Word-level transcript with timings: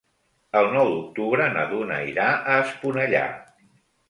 El 0.61 0.69
nou 0.75 0.87
d'octubre 0.93 1.49
na 1.57 1.67
Duna 1.75 1.99
irà 2.13 2.27
a 2.39 2.57
Esponellà. 2.63 3.23